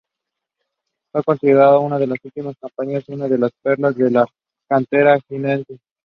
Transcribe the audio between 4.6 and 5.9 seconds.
cantera jiennense.